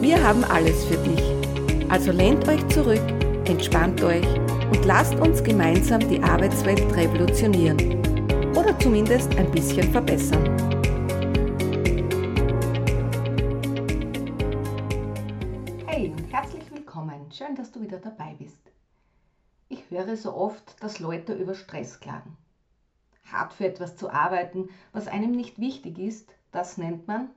Wir 0.00 0.26
haben 0.26 0.42
alles 0.44 0.82
für 0.86 0.96
dich. 0.96 1.90
Also 1.90 2.10
lehnt 2.10 2.48
euch 2.48 2.66
zurück, 2.68 3.06
entspannt 3.44 4.02
euch 4.02 4.26
und 4.70 4.82
lasst 4.86 5.14
uns 5.16 5.44
gemeinsam 5.44 6.00
die 6.08 6.22
Arbeitswelt 6.22 6.90
revolutionieren. 6.96 7.76
Oder 8.56 8.78
zumindest 8.78 9.36
ein 9.36 9.50
bisschen 9.50 9.92
verbessern. 9.92 10.42
Hey 15.86 16.14
und 16.16 16.32
herzlich 16.32 16.72
willkommen. 16.72 17.30
Schön, 17.30 17.54
dass 17.54 17.70
du 17.70 17.82
wieder 17.82 17.98
dabei 17.98 18.34
bist. 18.38 18.72
Ich 19.68 19.90
höre 19.90 20.16
so 20.16 20.34
oft, 20.34 20.82
dass 20.82 20.98
Leute 20.98 21.34
über 21.34 21.54
Stress 21.54 22.00
klagen. 22.00 22.38
Hart 23.30 23.52
für 23.52 23.66
etwas 23.66 23.96
zu 23.98 24.08
arbeiten, 24.08 24.70
was 24.94 25.08
einem 25.08 25.32
nicht 25.32 25.58
wichtig 25.58 25.98
ist, 25.98 26.32
das 26.52 26.78
nennt 26.78 27.06
man, 27.06 27.28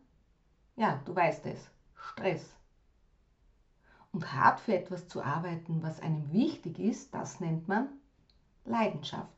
ja, 0.77 1.01
du 1.03 1.13
weißt 1.13 1.45
es, 1.47 1.72
Stress. 2.11 2.55
Und 4.11 4.33
hart 4.33 4.59
für 4.59 4.75
etwas 4.75 5.07
zu 5.07 5.23
arbeiten, 5.23 5.81
was 5.81 5.99
einem 5.99 6.31
wichtig 6.31 6.77
ist, 6.79 7.13
das 7.13 7.39
nennt 7.39 7.67
man 7.67 7.89
Leidenschaft. 8.65 9.29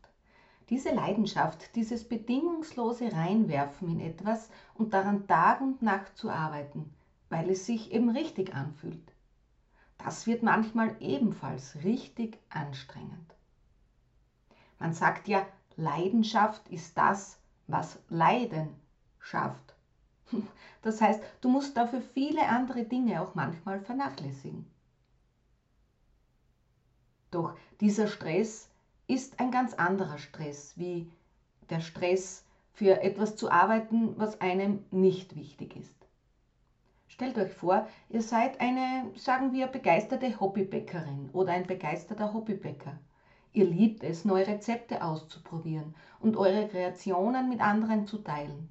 Diese 0.70 0.90
Leidenschaft, 0.90 1.76
dieses 1.76 2.08
bedingungslose 2.08 3.14
Reinwerfen 3.14 3.88
in 3.90 4.00
etwas 4.00 4.50
und 4.74 4.94
daran 4.94 5.28
Tag 5.28 5.62
und 5.62 5.82
Nacht 5.82 6.18
zu 6.18 6.30
arbeiten, 6.30 6.94
weil 7.30 7.50
es 7.52 7.66
sich 7.66 7.92
eben 7.92 8.10
richtig 8.10 8.54
anfühlt. 8.56 9.14
Das 9.98 10.28
wird 10.28 10.44
manchmal 10.44 10.96
ebenfalls 11.00 11.76
richtig 11.84 12.40
anstrengend. 12.50 13.36
Man 14.80 14.94
sagt 14.94 15.28
ja, 15.28 15.46
Leidenschaft 15.78 16.68
ist 16.70 16.98
das, 16.98 17.40
was 17.68 18.00
Leiden 18.10 18.76
schafft. 19.20 19.75
Das 20.82 21.02
heißt, 21.02 21.20
du 21.42 21.50
musst 21.50 21.76
dafür 21.78 22.00
viele 22.00 22.48
andere 22.48 22.84
Dinge 22.84 23.20
auch 23.20 23.34
manchmal 23.34 23.80
vernachlässigen. 23.80 24.68
Doch 27.32 27.58
dieser 27.82 28.08
Stress 28.08 28.70
ist 29.08 29.40
ein 29.40 29.50
ganz 29.50 29.74
anderer 29.74 30.20
Stress, 30.20 30.78
wie 30.78 31.12
der 31.72 31.80
Stress 31.80 32.46
für 32.74 33.02
etwas 33.02 33.36
zu 33.36 33.50
arbeiten, 33.50 34.14
was 34.18 34.42
einem 34.42 34.86
nicht 34.92 35.36
wichtig 35.36 35.76
ist. 35.76 35.96
Stellt 37.08 37.38
euch 37.38 37.54
vor, 37.54 37.88
ihr 38.10 38.22
seid 38.22 38.60
eine, 38.60 39.10
sagen 39.16 39.54
wir, 39.54 39.68
begeisterte 39.68 40.40
Hobbybäckerin 40.40 41.30
oder 41.34 41.54
ein 41.54 41.66
begeisterter 41.66 42.34
Hobbybäcker. 42.34 43.00
Ihr 43.54 43.66
liebt 43.66 44.04
es, 44.04 44.26
neue 44.26 44.46
Rezepte 44.46 45.02
auszuprobieren 45.02 45.96
und 46.20 46.36
eure 46.36 46.68
Kreationen 46.68 47.48
mit 47.48 47.62
anderen 47.62 48.06
zu 48.06 48.18
teilen. 48.18 48.70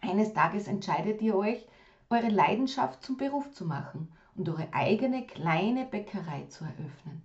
Eines 0.00 0.32
Tages 0.32 0.68
entscheidet 0.68 1.20
ihr 1.22 1.36
euch, 1.36 1.66
eure 2.10 2.28
Leidenschaft 2.28 3.02
zum 3.02 3.16
Beruf 3.16 3.52
zu 3.52 3.64
machen 3.64 4.12
und 4.34 4.48
eure 4.48 4.68
eigene 4.72 5.26
kleine 5.26 5.84
Bäckerei 5.84 6.44
zu 6.48 6.64
eröffnen. 6.64 7.22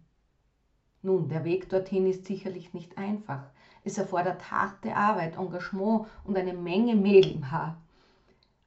Nun, 1.02 1.30
der 1.30 1.44
Weg 1.44 1.70
dorthin 1.70 2.08
ist 2.08 2.25
sicherlich 2.25 2.74
nicht 2.74 2.97
einfach. 2.97 3.44
Es 3.84 3.97
erfordert 3.97 4.52
harte 4.52 4.96
Arbeit, 4.96 5.38
Engagement 5.38 6.08
und 6.24 6.38
eine 6.38 6.53
Menge 6.53 6.96
Mehl 6.96 7.30
im 7.30 7.52
Haar. 7.52 7.78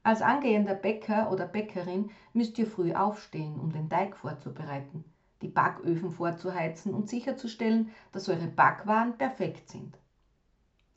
Als 0.03 0.21
angehender 0.21 0.75
Bäcker 0.75 1.29
oder 1.31 1.45
Bäckerin 1.45 2.09
müsst 2.33 2.57
ihr 2.59 2.67
früh 2.67 2.93
aufstehen, 2.93 3.59
um 3.59 3.73
den 3.73 3.89
Teig 3.89 4.15
vorzubereiten, 4.15 5.03
die 5.41 5.47
Backöfen 5.47 6.11
vorzuheizen 6.11 6.93
und 6.93 7.09
sicherzustellen, 7.09 7.89
dass 8.11 8.29
eure 8.29 8.47
Backwaren 8.47 9.17
perfekt 9.17 9.67
sind. 9.69 9.97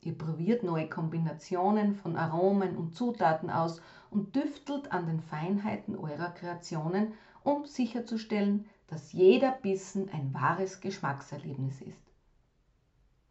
Ihr 0.03 0.17
probiert 0.17 0.63
neue 0.63 0.89
Kombinationen 0.89 1.93
von 1.93 2.15
Aromen 2.15 2.75
und 2.75 2.95
Zutaten 2.95 3.51
aus 3.51 3.81
und 4.09 4.35
düftelt 4.35 4.91
an 4.91 5.05
den 5.05 5.19
Feinheiten 5.19 5.95
eurer 5.95 6.31
Kreationen, 6.31 7.13
um 7.43 7.65
sicherzustellen, 7.65 8.67
dass 8.87 9.13
jeder 9.13 9.51
Bissen 9.51 10.09
ein 10.09 10.33
wahres 10.33 10.81
Geschmackserlebnis 10.81 11.81
ist. 11.81 12.11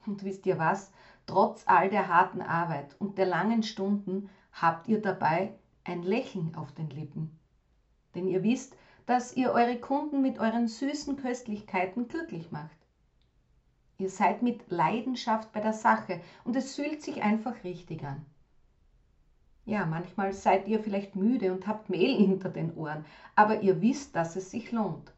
Und 0.06 0.22
wisst 0.22 0.47
ihr 0.47 0.59
was? 0.59 0.92
Trotz 1.26 1.64
all 1.66 1.91
der 1.91 2.09
harten 2.09 2.41
Arbeit 2.41 2.94
und 3.00 3.19
der 3.19 3.26
langen 3.26 3.64
Stunden 3.64 4.30
habt 4.53 4.88
ihr 4.88 5.03
dabei 5.03 5.59
ein 5.84 6.03
Lächeln 6.03 6.54
auf 6.54 6.72
den 6.72 6.91
Lippen. 6.91 7.36
Denn 8.14 8.28
ihr 8.28 8.44
wisst, 8.44 8.76
dass 9.06 9.36
ihr 9.36 9.50
eure 9.50 9.78
Kunden 9.78 10.22
mit 10.22 10.38
euren 10.38 10.69
süßen 10.69 11.16
Köstlichkeiten 11.16 12.06
glücklich 12.06 12.53
macht. 12.53 12.79
Ihr 14.00 14.09
seid 14.09 14.41
mit 14.41 14.71
Leidenschaft 14.71 15.53
bei 15.53 15.61
der 15.61 15.75
Sache 15.75 16.22
und 16.44 16.56
es 16.56 16.75
fühlt 16.75 17.03
sich 17.03 17.22
einfach 17.22 17.65
richtig 17.65 18.03
an. 18.03 18.25
Ja, 19.66 19.84
manchmal 19.84 20.33
seid 20.33 20.66
ihr 20.69 20.81
vielleicht 20.81 21.16
müde 21.16 21.53
und 21.53 21.66
habt 21.66 21.91
Mehl 21.91 22.16
hinter 22.27 22.49
den 22.49 22.75
Ohren, 22.75 23.05
aber 23.37 23.60
ihr 23.60 23.83
wisst, 23.83 24.16
dass 24.16 24.37
es 24.37 24.50
sich 24.50 24.72
lohnt. 24.72 25.12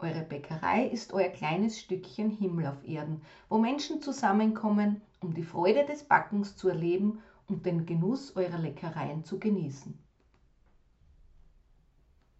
Eure 0.00 0.24
Bäckerei 0.24 0.86
ist 0.86 1.12
euer 1.12 1.28
kleines 1.28 1.78
Stückchen 1.78 2.30
Himmel 2.30 2.66
auf 2.66 2.82
Erden, 2.82 3.22
wo 3.48 3.58
Menschen 3.58 4.00
zusammenkommen, 4.02 5.00
um 5.20 5.32
die 5.32 5.44
Freude 5.44 5.84
des 5.84 6.02
Backens 6.02 6.56
zu 6.56 6.68
erleben 6.68 7.20
und 7.46 7.64
den 7.64 7.86
Genuss 7.86 8.34
eurer 8.34 8.58
Leckereien 8.58 9.22
zu 9.22 9.38
genießen. 9.38 9.96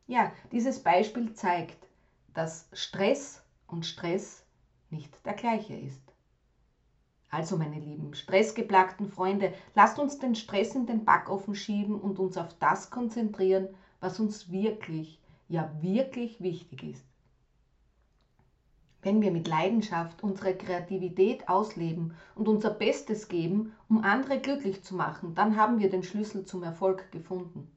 Ja, 0.08 0.32
dieses 0.50 0.82
Beispiel 0.82 1.32
zeigt, 1.32 1.86
dass 2.34 2.68
Stress 2.72 3.44
und 3.68 3.86
Stress 3.86 4.41
nicht 4.92 5.24
der 5.26 5.34
gleiche 5.34 5.74
ist. 5.74 6.02
Also, 7.30 7.56
meine 7.56 7.78
lieben 7.78 8.14
stressgeplagten 8.14 9.08
Freunde, 9.08 9.54
lasst 9.74 9.98
uns 9.98 10.18
den 10.18 10.34
Stress 10.34 10.74
in 10.74 10.84
den 10.84 11.06
Backofen 11.06 11.54
schieben 11.54 11.98
und 11.98 12.18
uns 12.18 12.36
auf 12.36 12.52
das 12.58 12.90
konzentrieren, 12.90 13.74
was 14.00 14.20
uns 14.20 14.50
wirklich, 14.50 15.18
ja 15.48 15.72
wirklich 15.80 16.42
wichtig 16.42 16.82
ist. 16.82 17.06
Wenn 19.00 19.20
wir 19.20 19.32
mit 19.32 19.48
Leidenschaft 19.48 20.22
unsere 20.22 20.54
Kreativität 20.54 21.48
ausleben 21.48 22.14
und 22.34 22.48
unser 22.48 22.70
Bestes 22.70 23.28
geben, 23.28 23.72
um 23.88 24.04
andere 24.04 24.38
glücklich 24.38 24.84
zu 24.84 24.94
machen, 24.94 25.34
dann 25.34 25.56
haben 25.56 25.78
wir 25.80 25.90
den 25.90 26.04
Schlüssel 26.04 26.44
zum 26.44 26.62
Erfolg 26.62 27.10
gefunden. 27.10 27.68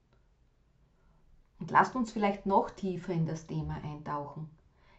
Und 1.59 1.71
lasst 1.71 1.95
uns 1.95 2.11
vielleicht 2.11 2.45
noch 2.45 2.69
tiefer 2.69 3.13
in 3.13 3.25
das 3.25 3.47
Thema 3.47 3.75
eintauchen. 3.83 4.49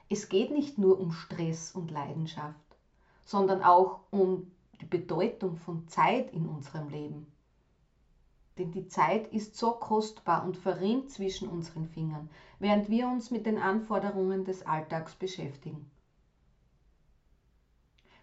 Es 0.08 0.28
geht 0.28 0.52
nicht 0.52 0.78
nur 0.78 1.00
um 1.00 1.10
Stress 1.10 1.72
und 1.72 1.90
Leidenschaft, 1.90 2.76
sondern 3.24 3.62
auch 3.62 4.00
um 4.10 4.52
die 4.80 4.86
Bedeutung 4.86 5.56
von 5.56 5.88
Zeit 5.88 6.32
in 6.32 6.46
unserem 6.46 6.88
Leben. 6.88 7.26
Denn 8.56 8.70
die 8.70 8.86
Zeit 8.86 9.26
ist 9.32 9.56
so 9.56 9.72
kostbar 9.72 10.44
und 10.44 10.56
verrinnt 10.56 11.10
zwischen 11.10 11.48
unseren 11.48 11.88
Fingern, 11.88 12.30
während 12.58 12.88
wir 12.88 13.08
uns 13.08 13.30
mit 13.30 13.46
den 13.46 13.58
Anforderungen 13.58 14.44
des 14.44 14.64
Alltags 14.64 15.14
beschäftigen. 15.14 15.90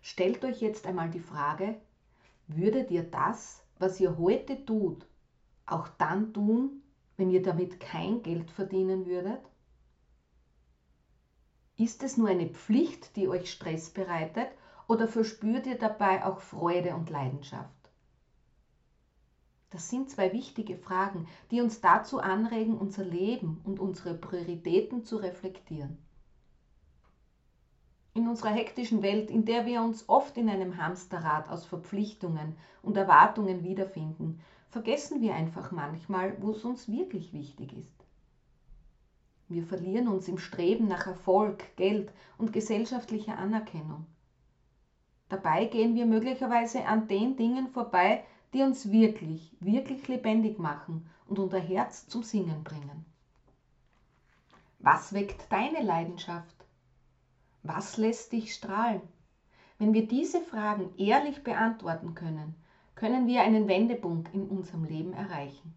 Stellt 0.01 0.43
euch 0.43 0.61
jetzt 0.61 0.87
einmal 0.87 1.09
die 1.09 1.19
Frage, 1.19 1.75
würdet 2.47 2.91
ihr 2.91 3.03
das, 3.03 3.63
was 3.77 3.99
ihr 3.99 4.17
heute 4.17 4.65
tut, 4.65 5.05
auch 5.65 5.87
dann 5.97 6.33
tun, 6.33 6.81
wenn 7.17 7.29
ihr 7.29 7.41
damit 7.41 7.79
kein 7.79 8.21
Geld 8.21 8.51
verdienen 8.51 9.05
würdet? 9.05 9.41
Ist 11.77 12.03
es 12.03 12.17
nur 12.17 12.29
eine 12.29 12.49
Pflicht, 12.49 13.15
die 13.15 13.27
euch 13.27 13.51
Stress 13.51 13.89
bereitet, 13.89 14.47
oder 14.87 15.07
verspürt 15.07 15.65
ihr 15.65 15.77
dabei 15.77 16.23
auch 16.23 16.39
Freude 16.39 16.95
und 16.95 17.09
Leidenschaft? 17.09 17.71
Das 19.71 19.89
sind 19.89 20.11
zwei 20.11 20.31
wichtige 20.33 20.77
Fragen, 20.77 21.27
die 21.49 21.59
uns 21.61 21.81
dazu 21.81 22.19
anregen, 22.19 22.77
unser 22.77 23.03
Leben 23.03 23.59
und 23.63 23.79
unsere 23.79 24.13
Prioritäten 24.13 25.03
zu 25.03 25.17
reflektieren. 25.17 25.97
In 28.13 28.27
unserer 28.27 28.51
hektischen 28.51 29.01
Welt, 29.01 29.31
in 29.31 29.45
der 29.45 29.65
wir 29.65 29.81
uns 29.81 30.07
oft 30.07 30.37
in 30.37 30.47
einem 30.47 30.77
Hamsterrad 30.77 31.49
aus 31.49 31.65
Verpflichtungen 31.65 32.55
und 32.83 32.95
Erwartungen 32.97 33.63
wiederfinden, 33.63 34.39
vergessen 34.69 35.21
wir 35.21 35.33
einfach 35.33 35.71
manchmal, 35.71 36.39
wo 36.39 36.51
es 36.51 36.63
uns 36.63 36.87
wirklich 36.87 37.33
wichtig 37.33 37.73
ist. 37.73 38.02
Wir 39.49 39.63
verlieren 39.63 40.07
uns 40.07 40.27
im 40.27 40.37
Streben 40.37 40.87
nach 40.87 41.05
Erfolg, 41.05 41.75
Geld 41.75 42.11
und 42.37 42.53
gesellschaftlicher 42.53 43.37
Anerkennung. 43.37 44.05
Dabei 45.29 45.65
gehen 45.65 45.95
wir 45.95 46.05
möglicherweise 46.05 46.85
an 46.85 47.07
den 47.07 47.35
Dingen 47.35 47.67
vorbei, 47.67 48.23
die 48.53 48.61
uns 48.61 48.91
wirklich, 48.91 49.55
wirklich 49.59 50.07
lebendig 50.07 50.59
machen 50.59 51.09
und 51.27 51.39
unser 51.39 51.59
Herz 51.59 52.07
zum 52.07 52.23
Singen 52.23 52.63
bringen. 52.63 53.05
Was 54.79 55.13
weckt 55.13 55.51
deine 55.51 55.81
Leidenschaft? 55.81 56.55
Was 57.63 57.97
lässt 57.97 58.31
dich 58.31 58.53
strahlen? 58.53 59.01
Wenn 59.79 59.93
wir 59.93 60.07
diese 60.07 60.41
Fragen 60.41 60.93
ehrlich 60.97 61.43
beantworten 61.43 62.15
können, 62.15 62.55
können 62.95 63.27
wir 63.27 63.41
einen 63.41 63.67
Wendepunkt 63.67 64.33
in 64.33 64.47
unserem 64.47 64.83
Leben 64.83 65.13
erreichen. 65.13 65.73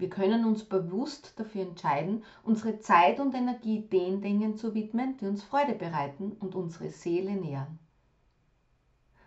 Wir 0.00 0.08
können 0.08 0.46
uns 0.46 0.64
bewusst 0.64 1.38
dafür 1.38 1.60
entscheiden, 1.60 2.24
unsere 2.42 2.78
Zeit 2.78 3.20
und 3.20 3.34
Energie 3.34 3.82
den 3.82 4.22
Dingen 4.22 4.56
zu 4.56 4.72
widmen, 4.72 5.18
die 5.18 5.26
uns 5.26 5.42
Freude 5.42 5.74
bereiten 5.74 6.32
und 6.40 6.54
unsere 6.54 6.88
Seele 6.88 7.32
nähren. 7.32 7.78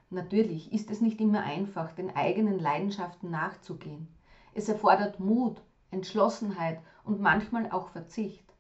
Natürlich 0.09 0.73
ist 0.73 0.89
es 0.89 0.99
nicht 0.99 1.21
immer 1.21 1.43
einfach, 1.43 1.91
den 1.91 2.15
eigenen 2.15 2.57
Leidenschaften 2.57 3.29
nachzugehen. 3.29 4.07
Es 4.55 4.67
erfordert 4.67 5.19
Mut, 5.19 5.61
Entschlossenheit 5.91 6.81
und 7.03 7.21
manchmal 7.21 7.69
auch 7.69 7.89
Verzicht. 7.89 8.51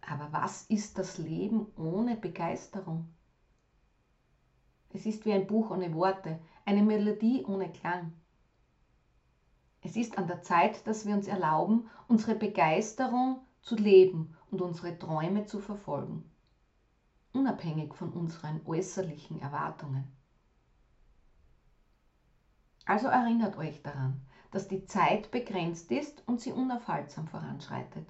Aber 0.00 0.32
was 0.32 0.64
ist 0.64 0.98
das 0.98 1.16
Leben 1.16 1.68
ohne 1.76 2.16
Begeisterung? 2.16 3.06
Es 4.90 5.06
ist 5.06 5.26
wie 5.26 5.32
ein 5.32 5.46
Buch 5.46 5.70
ohne 5.70 5.94
Worte, 5.94 6.40
eine 6.64 6.82
Melodie 6.82 7.44
ohne 7.44 7.70
Klang. 7.70 8.12
Es 9.86 9.94
ist 9.94 10.18
an 10.18 10.26
der 10.26 10.42
Zeit, 10.42 10.84
dass 10.88 11.06
wir 11.06 11.14
uns 11.14 11.28
erlauben, 11.28 11.88
unsere 12.08 12.34
Begeisterung 12.34 13.38
zu 13.60 13.76
leben 13.76 14.36
und 14.50 14.60
unsere 14.60 14.98
Träume 14.98 15.44
zu 15.44 15.60
verfolgen, 15.60 16.28
unabhängig 17.32 17.94
von 17.94 18.12
unseren 18.12 18.60
äußerlichen 18.66 19.40
Erwartungen. 19.40 20.02
Also 22.84 23.06
erinnert 23.06 23.58
euch 23.58 23.80
daran, 23.84 24.20
dass 24.50 24.66
die 24.66 24.86
Zeit 24.86 25.30
begrenzt 25.30 25.92
ist 25.92 26.20
und 26.26 26.40
sie 26.40 26.50
unaufhaltsam 26.50 27.28
voranschreitet. 27.28 28.08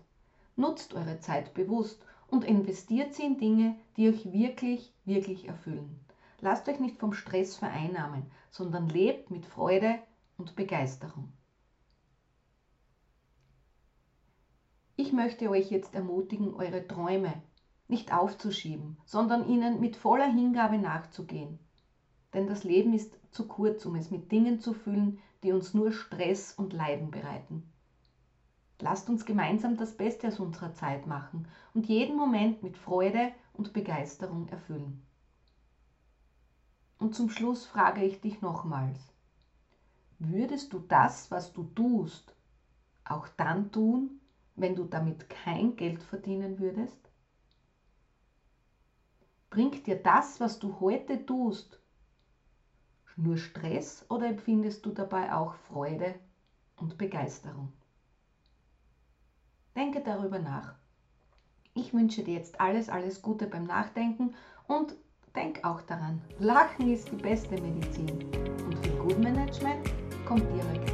Nutzt 0.57 0.95
eure 0.95 1.21
Zeit 1.21 1.53
bewusst 1.53 2.03
und 2.29 2.43
investiert 2.45 3.13
sie 3.13 3.27
in 3.27 3.37
Dinge, 3.37 3.77
die 3.99 4.09
euch 4.09 4.33
wirklich, 4.33 4.95
wirklich 5.05 5.47
erfüllen. 5.47 6.01
Lasst 6.41 6.71
euch 6.71 6.81
nicht 6.81 6.97
vom 6.97 7.13
Stress 7.13 7.55
vereinnahmen, 7.55 8.31
sondern 8.51 8.89
lebt 8.89 9.31
mit 9.31 9.45
Freude 9.45 9.99
und 10.39 10.57
Begeisterung. 10.57 11.35
Ich 14.99 15.13
möchte 15.13 15.51
euch 15.51 15.71
jetzt 15.71 15.95
ermutigen, 15.95 16.55
eure 16.55 16.87
Träume 16.87 17.43
nicht 17.87 18.15
aufzuschieben, 18.15 18.97
sondern 19.05 19.47
ihnen 19.47 19.79
mit 19.79 19.95
voller 19.95 20.27
Hingabe 20.27 20.79
nachzugehen. 20.79 21.59
Denn 22.33 22.47
das 22.47 22.65
Leben 22.65 22.95
ist 22.95 23.19
zu 23.31 23.47
kurz, 23.47 23.85
um 23.85 23.95
es 23.95 24.11
mit 24.11 24.33
Dingen 24.33 24.59
zu 24.59 24.73
füllen, 24.73 25.19
die 25.43 25.53
uns 25.53 25.75
nur 25.75 25.93
Stress 25.93 26.53
und 26.53 26.73
Leiden 26.73 27.11
bereiten. 27.11 27.71
Lasst 28.81 29.09
uns 29.11 29.25
gemeinsam 29.27 29.77
das 29.77 29.97
Beste 29.97 30.29
aus 30.29 30.41
unserer 30.41 30.73
Zeit 30.73 31.07
machen 31.07 31.47
und 31.75 31.87
jeden 31.87 32.17
Moment 32.17 32.63
mit 32.63 32.77
Freude 32.77 33.33
und 33.53 33.75
Begeisterung 33.75 34.49
erfüllen. 34.49 35.03
Und 36.99 37.15
zum 37.15 37.29
Schluss 37.29 37.67
frage 37.67 38.03
ich 38.03 38.21
dich 38.23 38.41
nochmals, 38.41 39.13
würdest 40.19 40.73
du 40.73 40.79
das, 40.79 41.31
was 41.31 41.53
du 41.53 41.65
tust, 41.65 42.35
auch 43.05 43.29
dann 43.29 43.71
tun, 43.71 44.21
wenn 44.57 44.75
du 44.75 44.85
damit 44.85 45.29
kein 45.29 45.77
Geld 45.77 46.03
verdienen 46.03 46.59
würdest? 46.59 46.99
Bringt 49.51 49.87
dir 49.87 49.97
das, 49.97 50.41
was 50.41 50.59
du 50.59 50.81
heute 50.81 51.25
tust, 51.25 51.81
nur 53.17 53.39
Stress 53.39 54.05
oder 54.11 54.27
empfindest 54.27 54.85
du 54.85 54.91
dabei 54.91 55.33
auch 55.33 55.55
Freude 55.55 56.15
und 56.77 56.99
Begeisterung? 56.99 57.73
Denke 59.75 60.03
darüber 60.03 60.39
nach. 60.39 60.75
Ich 61.75 61.95
wünsche 61.95 62.23
dir 62.23 62.35
jetzt 62.35 62.61
alles, 62.61 62.89
alles 62.89 63.23
Gute 63.23 63.47
beim 63.47 63.65
Nachdenken 63.65 64.35
und 64.67 64.97
denk 65.35 65.65
auch 65.65 65.83
daran, 65.83 66.23
Lachen 66.39 66.93
ist 66.93 67.11
die 67.11 67.17
beste 67.17 67.61
Medizin 67.61 68.11
und 68.65 68.79
für 68.83 68.93
Good 68.97 69.19
Management 69.19 69.87
kommt 70.27 70.45
direkt 70.55 70.87